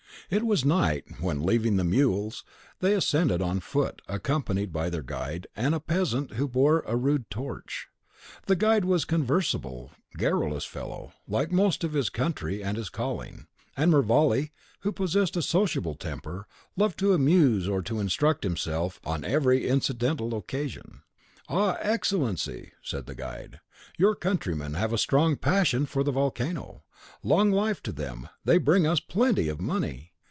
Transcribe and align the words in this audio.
It 0.29 0.45
was 0.45 0.63
night, 0.63 1.03
when, 1.19 1.41
leaving 1.43 1.75
the 1.75 1.83
mules, 1.83 2.45
they 2.79 2.93
ascended 2.93 3.41
on 3.41 3.59
foot, 3.59 4.01
accompanied 4.07 4.71
by 4.71 4.89
their 4.89 5.01
guide, 5.03 5.45
and 5.57 5.75
a 5.75 5.79
peasant 5.81 6.35
who 6.35 6.47
bore 6.47 6.85
a 6.87 6.95
rude 6.95 7.29
torch. 7.29 7.89
The 8.45 8.55
guide 8.55 8.85
was 8.85 9.03
a 9.03 9.07
conversable, 9.07 9.91
garrulous 10.15 10.63
fellow, 10.63 11.11
like 11.27 11.51
most 11.51 11.83
of 11.83 11.91
his 11.91 12.09
country 12.09 12.63
and 12.63 12.77
his 12.77 12.87
calling; 12.87 13.47
and 13.75 13.91
Mervale, 13.91 14.47
who 14.81 14.93
possessed 14.93 15.35
a 15.35 15.41
sociable 15.41 15.95
temper, 15.95 16.47
loved 16.77 16.97
to 16.99 17.11
amuse 17.11 17.67
or 17.67 17.81
to 17.81 17.99
instruct 17.99 18.45
himself 18.45 19.01
on 19.03 19.25
every 19.25 19.67
incidental 19.67 20.33
occasion. 20.33 21.01
"Ah, 21.49 21.75
Excellency," 21.81 22.71
said 22.81 23.05
the 23.05 23.15
guide, 23.15 23.59
"your 23.97 24.15
countrymen 24.15 24.75
have 24.75 24.93
a 24.93 24.97
strong 24.97 25.35
passion 25.35 25.85
for 25.85 26.05
the 26.05 26.11
volcano. 26.13 26.83
Long 27.21 27.51
life 27.51 27.83
to 27.83 27.91
them, 27.91 28.29
they 28.45 28.57
bring 28.57 28.87
us 28.87 29.01
plenty 29.01 29.49
of 29.49 29.59
money! 29.59 30.07